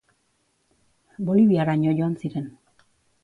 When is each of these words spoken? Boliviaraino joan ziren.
Boliviaraino 1.27 1.95
joan 1.99 2.17
ziren. 2.23 2.51